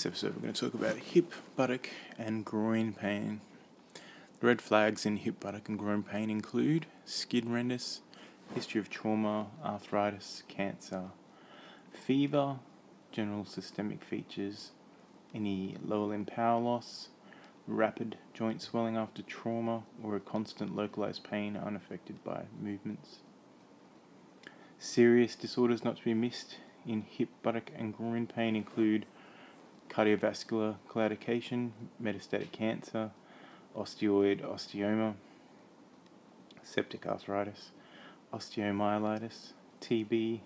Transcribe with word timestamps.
this 0.00 0.06
episode, 0.06 0.34
we're 0.34 0.40
going 0.40 0.54
to 0.54 0.60
talk 0.62 0.72
about 0.72 0.96
hip, 0.96 1.34
buttock, 1.56 1.90
and 2.16 2.42
groin 2.42 2.94
pain. 2.94 3.42
The 4.40 4.46
red 4.46 4.62
flags 4.62 5.04
in 5.04 5.18
hip, 5.18 5.40
buttock, 5.40 5.68
and 5.68 5.78
groin 5.78 6.02
pain 6.02 6.30
include 6.30 6.86
skin 7.04 7.52
redness, 7.52 8.00
history 8.54 8.80
of 8.80 8.88
trauma, 8.88 9.48
arthritis, 9.62 10.42
cancer, 10.48 11.10
fever, 11.92 12.60
general 13.12 13.44
systemic 13.44 14.02
features, 14.02 14.70
any 15.34 15.76
lower 15.84 16.06
limb 16.06 16.24
power 16.24 16.58
loss, 16.58 17.08
rapid 17.66 18.16
joint 18.32 18.62
swelling 18.62 18.96
after 18.96 19.20
trauma, 19.20 19.82
or 20.02 20.16
a 20.16 20.20
constant 20.20 20.74
localized 20.74 21.24
pain 21.24 21.58
unaffected 21.58 22.24
by 22.24 22.44
movements. 22.58 23.18
Serious 24.78 25.34
disorders 25.36 25.84
not 25.84 25.98
to 25.98 26.04
be 26.04 26.14
missed 26.14 26.56
in 26.86 27.02
hip, 27.02 27.28
buttock, 27.42 27.70
and 27.76 27.94
groin 27.94 28.26
pain 28.26 28.56
include 28.56 29.04
cardiovascular 29.90 30.76
claudication, 30.88 31.70
metastatic 32.02 32.52
cancer, 32.52 33.10
osteoid 33.76 34.40
osteoma, 34.40 35.14
septic 36.62 37.06
arthritis, 37.06 37.70
osteomyelitis, 38.32 39.52
TB, 39.80 40.40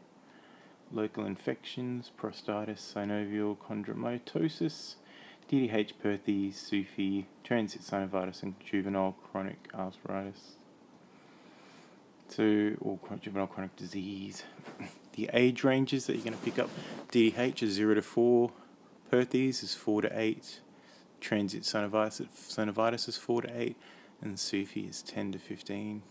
local 0.90 1.26
infections, 1.26 2.10
prostatitis, 2.18 2.80
synovial 2.94 3.56
chondromatosis, 3.56 4.94
DDH, 5.50 5.92
Perthes, 6.02 6.56
SUFE, 6.56 7.26
transient 7.42 7.84
synovitis, 7.84 8.42
and 8.42 8.54
juvenile 8.64 9.14
chronic 9.30 9.68
arthritis. 9.74 10.56
So, 12.28 12.72
or 12.80 12.98
juvenile 13.20 13.46
chronic 13.46 13.76
disease. 13.76 14.44
The 15.14 15.30
age 15.32 15.62
ranges 15.62 16.06
that 16.06 16.16
you're 16.16 16.24
going 16.24 16.36
to 16.36 16.44
pick 16.44 16.58
up 16.58 16.68
DDH 17.12 17.62
is 17.62 17.74
0 17.74 17.94
to 17.94 18.02
4, 18.02 18.50
Perthes 19.14 19.62
is 19.62 19.76
4 19.76 20.02
to 20.02 20.18
8, 20.20 20.58
transient 21.20 21.64
synovitis, 21.64 23.08
is 23.08 23.16
4 23.16 23.42
to 23.42 23.60
8, 23.60 23.76
and 24.20 24.40
SUFE 24.40 24.76
is 24.76 25.02
10 25.02 25.30
to 25.30 25.38
15. 25.38 26.02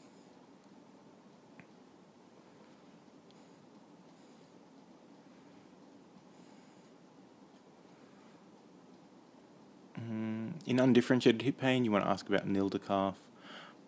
Mm, 9.99 10.53
in 10.65 10.79
undifferentiated 10.79 11.41
hip 11.41 11.59
pain, 11.59 11.83
you 11.83 11.91
want 11.91 12.05
to 12.05 12.09
ask 12.09 12.29
about 12.29 12.47
nil 12.47 12.69
to 12.69 12.79
calf, 12.79 13.17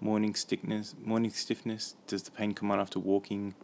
morning 0.02 0.35
stiffness. 0.35 0.94
Morning 1.02 1.31
stiffness. 1.31 1.95
Does 2.05 2.23
the 2.23 2.31
pain 2.31 2.53
come 2.53 2.69
on 2.69 2.81
after 2.81 3.00
walking? 3.00 3.55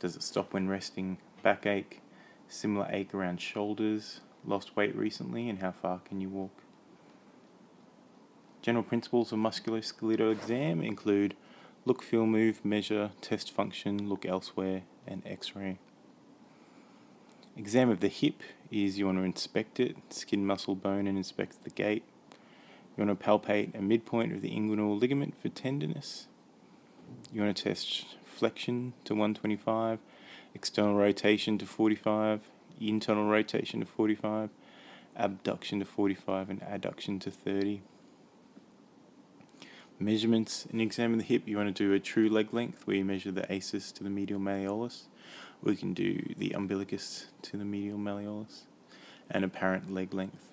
Does 0.00 0.16
it 0.16 0.24
stop 0.24 0.52
when 0.52 0.68
resting? 0.68 1.18
Backache, 1.44 2.00
similar 2.48 2.88
ache 2.90 3.14
around 3.14 3.40
shoulders. 3.40 4.22
Lost 4.44 4.76
weight 4.76 4.94
recently, 4.96 5.48
and 5.48 5.60
how 5.60 5.72
far 5.72 6.00
can 6.00 6.20
you 6.20 6.28
walk? 6.28 6.62
General 8.62 8.84
principles 8.84 9.32
of 9.32 9.38
musculoskeletal 9.38 10.32
exam 10.32 10.82
include 10.82 11.34
look, 11.84 12.02
feel, 12.02 12.26
move, 12.26 12.64
measure, 12.64 13.10
test 13.20 13.50
function, 13.50 14.08
look 14.08 14.26
elsewhere, 14.26 14.82
and 15.06 15.22
x 15.24 15.56
ray. 15.56 15.78
Exam 17.56 17.90
of 17.90 18.00
the 18.00 18.08
hip 18.08 18.42
is 18.70 18.98
you 18.98 19.06
want 19.06 19.18
to 19.18 19.24
inspect 19.24 19.80
it, 19.80 19.96
skin, 20.10 20.46
muscle, 20.46 20.74
bone, 20.74 21.06
and 21.06 21.16
inspect 21.16 21.64
the 21.64 21.70
gait. 21.70 22.04
You 22.96 23.04
want 23.04 23.18
to 23.18 23.26
palpate 23.26 23.74
a 23.74 23.82
midpoint 23.82 24.32
of 24.32 24.42
the 24.42 24.50
inguinal 24.50 25.00
ligament 25.00 25.34
for 25.40 25.48
tenderness. 25.48 26.26
You 27.32 27.42
want 27.42 27.56
to 27.56 27.62
test 27.64 28.16
flexion 28.24 28.92
to 29.04 29.14
125, 29.14 29.98
external 30.54 30.94
rotation 30.94 31.58
to 31.58 31.66
45, 31.66 32.42
internal 32.80 33.28
rotation 33.28 33.80
to 33.80 33.86
45, 33.86 34.50
abduction 35.16 35.78
to 35.80 35.84
45, 35.84 36.50
and 36.50 36.60
adduction 36.60 37.20
to 37.20 37.30
30. 37.30 37.82
Measurements 39.98 40.66
in 40.72 40.80
exam 40.80 41.12
of 41.12 41.18
the 41.18 41.24
hip, 41.24 41.42
you 41.46 41.56
want 41.56 41.74
to 41.74 41.84
do 41.84 41.92
a 41.92 41.98
true 41.98 42.28
leg 42.28 42.54
length 42.54 42.86
where 42.86 42.96
you 42.96 43.04
measure 43.04 43.32
the 43.32 43.50
ASIS 43.52 43.90
to 43.92 44.04
the 44.04 44.10
medial 44.10 44.38
malleolus. 44.38 45.06
We 45.60 45.74
can 45.74 45.92
do 45.92 46.34
the 46.36 46.54
umbilicus 46.54 47.26
to 47.42 47.56
the 47.56 47.64
medial 47.64 47.98
malleolus 47.98 48.62
and 49.28 49.44
apparent 49.44 49.92
leg 49.92 50.14
length. 50.14 50.48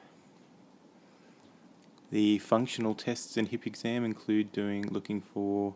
The 2.09 2.39
functional 2.39 2.95
tests 2.95 3.37
in 3.37 3.47
hip 3.47 3.67
exam 3.67 4.03
include 4.03 4.51
doing 4.51 4.87
looking 4.89 5.21
for 5.21 5.75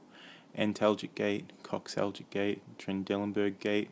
antalgic 0.57 1.13
gait, 1.13 1.51
coxalgic 1.63 2.29
gait, 2.29 2.61
Trendelenburg 2.77 3.59
gait, 3.59 3.89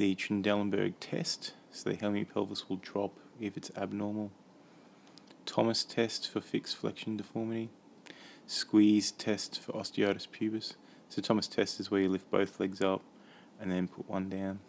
the 0.00 0.14
Trendelenburg 0.14 0.94
test, 0.98 1.52
so 1.70 1.90
the 1.90 1.96
hemipelvis 1.96 2.70
will 2.70 2.78
drop 2.78 3.12
if 3.38 3.54
it's 3.54 3.70
abnormal. 3.76 4.30
Thomas 5.44 5.84
test 5.84 6.26
for 6.30 6.40
fixed 6.40 6.78
flexion 6.78 7.18
deformity. 7.18 7.68
Squeeze 8.46 9.10
test 9.10 9.60
for 9.60 9.72
osteitis 9.72 10.26
pubis. 10.26 10.72
So 11.10 11.20
Thomas 11.20 11.46
test 11.46 11.80
is 11.80 11.90
where 11.90 12.00
you 12.00 12.08
lift 12.08 12.30
both 12.30 12.58
legs 12.58 12.80
up 12.80 13.02
and 13.60 13.70
then 13.70 13.88
put 13.88 14.08
one 14.08 14.30
down. 14.30 14.60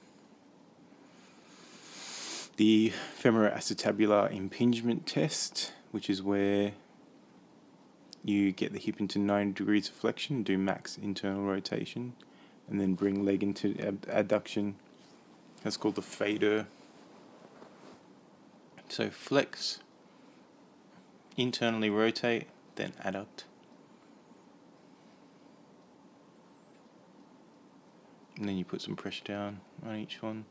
The 2.57 2.91
femoroacetabular 3.17 4.35
impingement 4.35 5.07
test, 5.07 5.71
which 5.91 6.09
is 6.09 6.21
where 6.21 6.73
you 8.21 8.51
get 8.51 8.73
the 8.73 8.79
hip 8.79 8.99
into 8.99 9.17
90 9.17 9.53
degrees 9.53 9.87
of 9.87 9.95
flexion, 9.95 10.43
do 10.43 10.57
max 10.57 10.97
internal 10.97 11.43
rotation, 11.43 12.15
and 12.69 12.81
then 12.81 12.95
bring 12.95 13.23
leg 13.23 13.41
into 13.41 13.77
ab- 13.79 14.05
adduction. 14.07 14.73
That's 15.63 15.77
called 15.77 15.95
the 15.95 16.01
FADIR. 16.01 16.65
So 18.89 19.09
flex, 19.09 19.79
internally 21.37 21.89
rotate, 21.89 22.47
then 22.75 22.93
adduct. 23.03 23.45
And 28.37 28.49
then 28.49 28.57
you 28.57 28.65
put 28.65 28.81
some 28.81 28.95
pressure 28.95 29.23
down 29.23 29.61
on 29.85 29.95
each 29.97 30.21
one. 30.21 30.45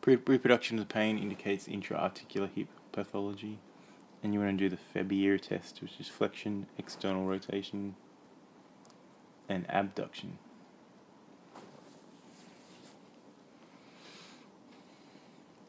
Pre- 0.00 0.16
reproduction 0.16 0.78
of 0.78 0.88
the 0.88 0.92
pain 0.92 1.18
indicates 1.18 1.68
intra-articular 1.68 2.48
hip 2.48 2.68
pathology. 2.92 3.58
And 4.22 4.32
you 4.32 4.40
want 4.40 4.58
to 4.58 4.68
do 4.68 4.74
the 4.74 4.78
FABER 4.94 5.38
test, 5.38 5.82
which 5.82 6.00
is 6.00 6.08
flexion, 6.08 6.66
external 6.78 7.26
rotation, 7.26 7.94
and 9.48 9.66
abduction. 9.68 10.38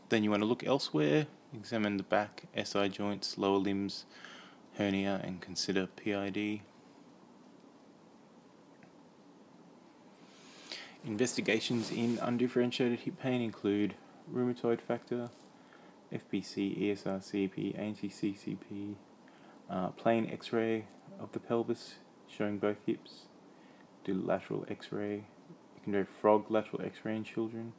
Then 0.10 0.24
you 0.24 0.32
want 0.32 0.42
to 0.42 0.48
look 0.48 0.66
elsewhere, 0.66 1.28
examine 1.54 1.98
the 1.98 2.04
back, 2.04 2.44
SI 2.56 2.88
joints, 2.90 3.38
lower 3.38 3.58
limbs, 3.58 4.06
hernia, 4.78 5.20
and 5.24 5.42
consider 5.42 5.88
PID. 5.88 6.62
Investigations 11.06 11.92
in 11.92 12.20
undifferentiated 12.22 13.00
hip 13.00 13.20
pain 13.20 13.42
include 13.42 13.96
rheumatoid 14.34 14.80
factor, 14.80 15.30
FBC, 16.14 16.80
ESR, 16.82 17.20
CRP, 17.20 17.78
anti-CCP, 17.78 18.96
uh, 19.70 19.90
plain 19.90 20.30
X-ray 20.32 20.86
of 21.20 21.32
the 21.34 21.40
pelvis 21.40 21.96
showing 22.28 22.58
both 22.58 22.78
hips, 22.86 23.26
do 24.06 24.14
lateral 24.14 24.66
X-ray, 24.70 25.16
you 25.16 25.82
can 25.84 25.92
do 25.92 26.06
frog 26.06 26.50
lateral 26.50 26.82
X-ray 26.82 27.16
in 27.16 27.24
children, 27.24 27.74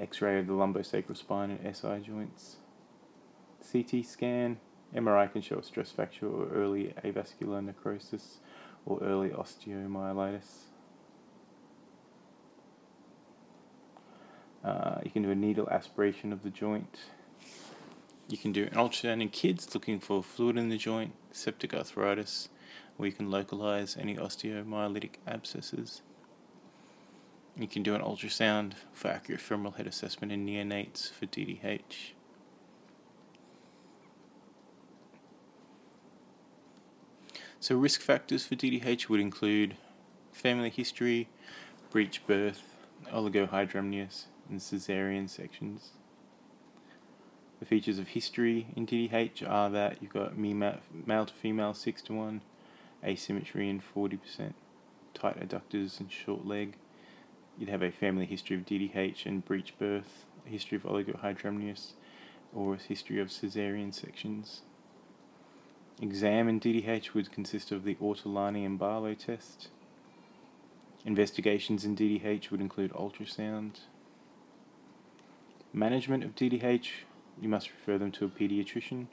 X-ray 0.00 0.38
of 0.38 0.46
the 0.46 0.52
lumbosacral 0.52 1.16
spine 1.16 1.50
and 1.50 1.76
SI 1.76 2.00
joints, 2.00 2.56
CT 3.70 4.04
scan, 4.04 4.58
MRI 4.94 5.30
can 5.30 5.42
show 5.42 5.58
a 5.58 5.62
stress 5.62 5.92
fracture 5.92 6.26
or 6.26 6.48
early 6.48 6.94
avascular 7.04 7.64
necrosis 7.64 8.38
or 8.84 8.98
early 9.02 9.28
osteomyelitis. 9.28 10.64
Uh, 14.64 14.98
you 15.04 15.10
can 15.10 15.22
do 15.22 15.30
a 15.30 15.34
needle 15.34 15.68
aspiration 15.70 16.32
of 16.32 16.42
the 16.42 16.50
joint. 16.50 16.98
You 18.28 18.36
can 18.36 18.52
do 18.52 18.64
an 18.64 18.70
ultrasound 18.70 19.22
in 19.22 19.28
kids 19.28 19.74
looking 19.74 20.00
for 20.00 20.22
fluid 20.22 20.56
in 20.56 20.68
the 20.68 20.76
joint, 20.76 21.12
septic 21.32 21.72
arthritis, 21.72 22.48
or 22.98 23.06
you 23.06 23.12
can 23.12 23.30
localize 23.30 23.96
any 23.98 24.16
osteomyelitic 24.16 25.14
abscesses. 25.26 26.02
You 27.56 27.66
can 27.68 27.82
do 27.82 27.94
an 27.94 28.00
ultrasound 28.00 28.74
for 28.92 29.08
accurate 29.08 29.40
femoral 29.40 29.72
head 29.72 29.86
assessment 29.86 30.32
in 30.32 30.46
neonates 30.46 31.10
for 31.10 31.26
DDH. 31.26 32.12
So, 37.58 37.76
risk 37.76 38.00
factors 38.00 38.46
for 38.46 38.54
DDH 38.54 39.08
would 39.10 39.20
include 39.20 39.76
family 40.32 40.70
history, 40.70 41.28
breech 41.90 42.26
birth, 42.26 42.62
oligohydramnios, 43.12 44.24
and 44.48 44.60
cesarean 44.60 45.28
sections. 45.28 45.90
The 47.58 47.66
features 47.66 47.98
of 47.98 48.08
history 48.08 48.68
in 48.74 48.86
DDH 48.86 49.46
are 49.46 49.68
that 49.68 49.98
you've 50.00 50.12
got 50.12 50.38
male 50.38 51.26
to 51.26 51.34
female 51.34 51.74
6 51.74 52.02
to 52.02 52.14
1, 52.14 52.40
asymmetry 53.04 53.68
in 53.68 53.82
40%, 53.82 54.54
tight 55.12 55.38
adductors 55.38 56.00
and 56.00 56.10
short 56.10 56.46
leg. 56.46 56.76
You'd 57.60 57.68
have 57.68 57.82
a 57.82 57.90
family 57.90 58.24
history 58.24 58.56
of 58.56 58.64
DDH 58.64 59.26
and 59.26 59.44
breech 59.44 59.78
birth, 59.78 60.24
a 60.46 60.48
history 60.48 60.76
of 60.76 60.84
oligohydramnios, 60.84 61.92
or 62.54 62.72
a 62.72 62.78
history 62.78 63.20
of 63.20 63.28
caesarean 63.28 63.92
sections. 63.92 64.62
Exam 66.00 66.48
in 66.48 66.58
DDH 66.58 67.12
would 67.12 67.30
consist 67.30 67.70
of 67.70 67.84
the 67.84 67.96
Ortolani 67.96 68.64
and 68.64 68.78
Barlow 68.78 69.12
test. 69.12 69.68
Investigations 71.04 71.84
in 71.84 71.94
DDH 71.94 72.50
would 72.50 72.62
include 72.62 72.94
ultrasound. 72.94 73.80
Management 75.74 76.24
of 76.24 76.34
DDH, 76.34 76.88
you 77.38 77.50
must 77.50 77.70
refer 77.70 77.98
them 77.98 78.10
to 78.12 78.24
a 78.24 78.28
pediatrician. 78.28 79.08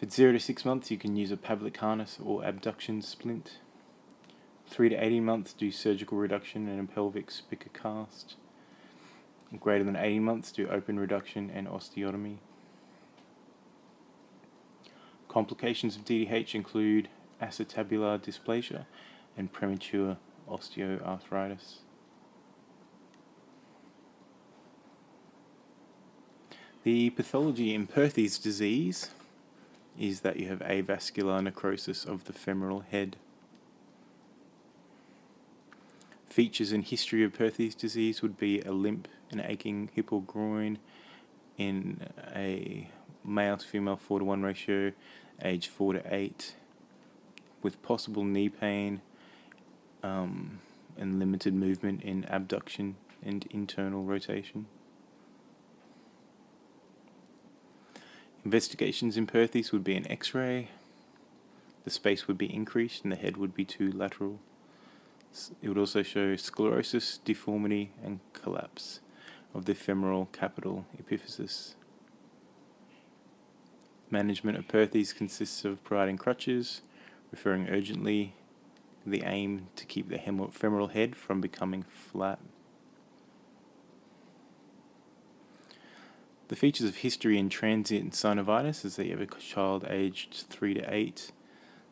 For 0.00 0.08
0 0.08 0.32
to 0.32 0.40
6 0.40 0.64
months, 0.64 0.90
you 0.90 0.96
can 0.96 1.16
use 1.16 1.30
a 1.30 1.36
Pavlik 1.36 1.76
harness 1.76 2.18
or 2.24 2.42
abduction 2.44 3.02
splint. 3.02 3.58
3 4.68 4.90
to 4.90 4.96
18 4.96 5.24
months, 5.24 5.52
do 5.52 5.70
surgical 5.70 6.18
reduction 6.18 6.68
and 6.68 6.80
a 6.80 6.92
pelvic 6.92 7.30
spica 7.30 7.68
cast. 7.70 8.36
Greater 9.58 9.84
than 9.84 9.96
18 9.96 10.22
months, 10.22 10.52
do 10.52 10.68
open 10.68 10.98
reduction 11.00 11.50
and 11.50 11.66
osteotomy. 11.66 12.36
Complications 15.28 15.96
of 15.96 16.04
DDH 16.04 16.54
include 16.54 17.08
acetabular 17.40 18.18
dysplasia 18.18 18.86
and 19.36 19.52
premature 19.52 20.16
osteoarthritis. 20.48 21.78
The 26.84 27.10
pathology 27.10 27.74
in 27.74 27.86
Perthes 27.86 28.38
disease 28.38 29.10
is 29.98 30.20
that 30.20 30.38
you 30.38 30.48
have 30.48 30.60
avascular 30.60 31.42
necrosis 31.42 32.04
of 32.04 32.24
the 32.24 32.32
femoral 32.32 32.80
head. 32.80 33.16
Features 36.38 36.70
and 36.70 36.84
history 36.84 37.24
of 37.24 37.32
Perthes 37.32 37.74
disease 37.74 38.22
would 38.22 38.36
be 38.36 38.60
a 38.60 38.70
limp 38.70 39.08
and 39.32 39.40
aching 39.40 39.90
hip 39.92 40.12
or 40.12 40.22
groin 40.22 40.78
in 41.56 42.06
a 42.32 42.88
male 43.24 43.56
to 43.56 43.66
female 43.66 43.96
4 43.96 44.20
to 44.20 44.24
1 44.24 44.42
ratio, 44.42 44.92
age 45.42 45.66
4 45.66 45.94
to 45.94 46.14
8, 46.14 46.54
with 47.60 47.82
possible 47.82 48.22
knee 48.22 48.48
pain 48.48 49.00
um, 50.04 50.60
and 50.96 51.18
limited 51.18 51.54
movement 51.54 52.02
in 52.02 52.24
abduction 52.26 52.94
and 53.20 53.48
internal 53.50 54.04
rotation. 54.04 54.66
Investigations 58.44 59.16
in 59.16 59.26
Perthes 59.26 59.72
would 59.72 59.82
be 59.82 59.96
an 59.96 60.08
x 60.08 60.32
ray, 60.34 60.68
the 61.82 61.90
space 61.90 62.28
would 62.28 62.38
be 62.38 62.54
increased, 62.54 63.02
and 63.02 63.10
the 63.10 63.16
head 63.16 63.36
would 63.36 63.56
be 63.56 63.64
too 63.64 63.90
lateral. 63.90 64.38
It 65.62 65.68
would 65.68 65.78
also 65.78 66.02
show 66.02 66.36
sclerosis, 66.36 67.18
deformity, 67.18 67.92
and 68.02 68.20
collapse 68.32 69.00
of 69.54 69.64
the 69.64 69.74
femoral 69.74 70.26
capital 70.32 70.86
epiphysis. 71.00 71.74
Management 74.10 74.58
of 74.58 74.66
Perthes 74.68 75.12
consists 75.12 75.64
of 75.64 75.84
providing 75.84 76.16
crutches, 76.16 76.80
referring 77.30 77.68
urgently, 77.68 78.34
the 79.06 79.22
aim 79.24 79.68
to 79.76 79.84
keep 79.84 80.08
the 80.08 80.18
femoral 80.50 80.88
head 80.88 81.14
from 81.14 81.40
becoming 81.40 81.82
flat. 81.82 82.38
The 86.48 86.56
features 86.56 86.88
of 86.88 86.96
history 86.96 87.38
in 87.38 87.50
transient 87.50 88.14
synovitis 88.14 88.84
is 88.84 88.96
that 88.96 89.04
you 89.04 89.18
have 89.18 89.20
a 89.20 89.40
child 89.40 89.84
aged 89.88 90.46
3 90.48 90.74
to 90.74 90.94
8, 90.94 91.30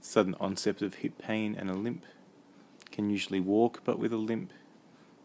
sudden 0.00 0.34
onset 0.40 0.80
of 0.80 0.94
hip 0.96 1.18
pain 1.18 1.54
and 1.58 1.68
a 1.68 1.74
limp, 1.74 2.06
can 2.96 3.10
usually 3.10 3.40
walk 3.40 3.82
but 3.84 3.98
with 3.98 4.12
a 4.12 4.16
limp. 4.16 4.52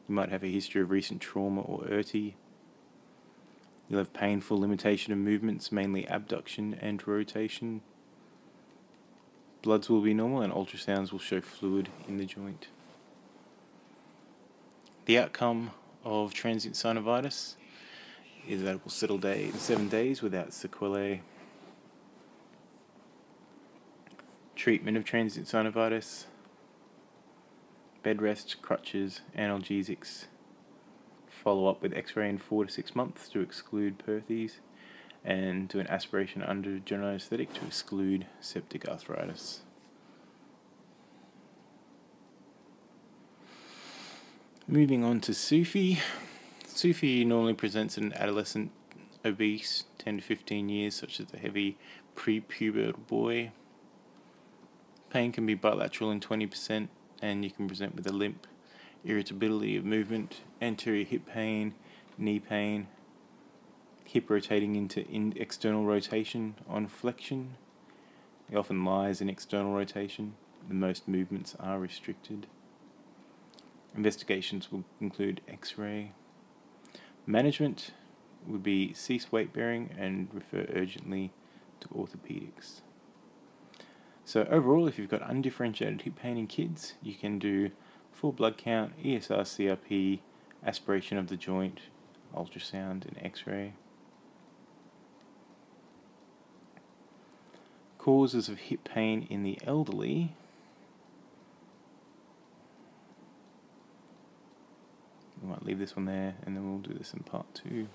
You 0.08 0.14
might 0.14 0.30
have 0.30 0.44
a 0.44 0.52
history 0.52 0.82
of 0.82 0.92
recent 0.92 1.22
trauma 1.22 1.62
or 1.62 1.86
URTI. 1.86 2.34
You'll 3.88 4.00
have 4.00 4.14
painful 4.14 4.60
limitation 4.60 5.14
of 5.14 5.20
movements, 5.20 5.72
mainly 5.72 6.06
abduction 6.08 6.74
and 6.74 7.06
rotation. 7.08 7.82
Bloods 9.62 9.90
will 9.90 10.02
be 10.02 10.14
normal 10.14 10.42
and 10.42 10.52
ultrasounds 10.52 11.12
will 11.12 11.20
show 11.20 11.40
fluid 11.40 11.88
in 12.08 12.18
the 12.18 12.26
joint. 12.26 12.68
The 15.06 15.18
outcome 15.18 15.72
of 16.04 16.34
transient 16.34 16.76
synovitis 16.76 17.56
is 18.48 18.64
that 18.64 18.76
it 18.76 18.82
will 18.84 18.92
settle 18.92 19.18
day 19.18 19.46
in 19.46 19.54
seven 19.54 19.88
days 19.88 20.22
without 20.22 20.52
sequelae. 20.52 21.22
Treatment 24.56 24.98
of 24.98 25.06
transient 25.06 25.48
synovitis 25.48 26.26
bed 28.04 28.22
rest, 28.22 28.62
crutches, 28.62 29.22
analgesics. 29.38 30.26
Follow 31.28 31.68
up 31.68 31.82
with 31.82 31.94
x 31.94 32.16
ray 32.16 32.30
in 32.30 32.38
four 32.38 32.66
to 32.66 32.72
six 32.72 32.96
months 32.96 33.28
to 33.30 33.40
exclude 33.42 33.98
Perthes, 33.98 34.60
and 35.24 35.68
do 35.68 35.80
an 35.80 35.88
aspiration 35.88 36.42
under 36.42 36.80
general 36.80 37.10
anesthetic 37.10 37.54
to 37.54 37.66
exclude 37.66 38.26
septic 38.40 38.88
arthritis. 38.88 39.62
Moving 44.68 45.04
on 45.04 45.20
to 45.22 45.34
SUFE. 45.34 46.02
SUFE 46.68 47.26
normally 47.26 47.54
presents 47.54 47.98
in 47.98 48.14
adolescent 48.14 48.72
obese, 49.26 49.84
10 49.98 50.18
to 50.18 50.22
15 50.22 50.70
years, 50.70 50.96
such 50.96 51.20
as 51.20 51.28
a 51.34 51.38
heavy 51.38 51.78
prepubertal 52.16 53.06
boy. 53.08 53.52
Pain 55.10 55.32
can 55.32 55.46
be 55.46 55.56
bilateral 55.56 56.10
in 56.10 56.20
20%, 56.20 56.88
and 57.22 57.44
you 57.44 57.52
can 57.52 57.68
present 57.68 57.96
with 57.96 58.08
a 58.08 58.12
limp, 58.12 58.48
irritability 59.04 59.78
of 59.78 59.86
movement, 59.86 60.42
anterior 60.62 61.06
hip 61.06 61.26
pain, 61.26 61.74
knee 62.18 62.40
pain, 62.40 62.88
hip 64.04 64.30
rotating 64.30 64.76
into 64.76 65.08
in 65.08 65.34
external 65.38 65.86
rotation 65.86 66.56
on 66.68 66.88
flexion. 66.88 67.56
It 68.50 68.58
often 68.58 68.84
lies 68.84 69.22
in 69.22 69.30
external 69.30 69.74
rotation. 69.74 70.36
The 70.68 70.74
most 70.74 71.08
movements 71.08 71.56
are 71.60 71.80
restricted. 71.80 72.48
Investigations 73.96 74.72
will 74.72 74.84
include 75.00 75.42
x 75.48 75.78
ray. 75.78 76.12
Management 77.26 77.92
would 78.48 78.64
be 78.64 78.94
cease 78.94 79.32
weight 79.32 79.54
bearing 79.54 79.92
and 79.98 80.28
refer 80.34 80.66
urgently 80.74 81.32
to 81.80 81.88
orthopedics. 81.90 82.82
So 84.32 84.48
overall, 84.50 84.88
if 84.88 84.98
you've 84.98 85.10
got 85.10 85.30
undifferentiated 85.30 86.04
hip 86.04 86.16
pain 86.16 86.38
in 86.38 86.48
kids, 86.48 86.94
you 87.04 87.16
can 87.16 87.38
do 87.38 87.72
full 88.14 88.32
blood 88.32 88.58
count, 88.58 88.98
ESR, 89.04 89.42
CRP, 89.42 90.20
aspiration 90.66 91.18
of 91.18 91.28
the 91.28 91.36
joint, 91.36 91.82
ultrasound, 92.34 93.06
and 93.06 93.20
X-ray. 93.22 93.74
Causes 97.98 98.48
of 98.48 98.60
hip 98.60 98.86
pain 98.86 99.28
in 99.30 99.44
the 99.44 99.60
elderly. 99.66 100.34
We 105.44 105.50
might 105.50 105.66
leave 105.66 105.80
this 105.80 105.98
one 105.98 106.06
there, 106.06 106.36
and 106.46 106.56
then 106.56 106.70
we'll 106.70 106.80
do 106.80 106.98
this 106.98 107.14
in 107.14 107.24
part 107.24 107.54
two. 107.54 107.90